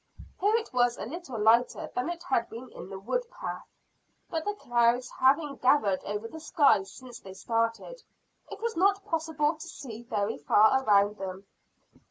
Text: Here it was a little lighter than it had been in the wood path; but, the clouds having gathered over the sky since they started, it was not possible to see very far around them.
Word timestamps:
Here 0.39 0.55
it 0.55 0.73
was 0.73 0.97
a 0.97 1.05
little 1.05 1.37
lighter 1.37 1.91
than 1.93 2.09
it 2.09 2.23
had 2.23 2.49
been 2.49 2.71
in 2.71 2.89
the 2.89 2.97
wood 2.97 3.29
path; 3.29 3.67
but, 4.31 4.43
the 4.45 4.55
clouds 4.55 5.11
having 5.19 5.57
gathered 5.57 6.03
over 6.05 6.27
the 6.27 6.39
sky 6.39 6.81
since 6.81 7.19
they 7.19 7.35
started, 7.35 8.01
it 8.49 8.59
was 8.59 8.75
not 8.75 9.05
possible 9.05 9.53
to 9.53 9.67
see 9.67 10.01
very 10.01 10.39
far 10.39 10.83
around 10.83 11.17
them. 11.17 11.45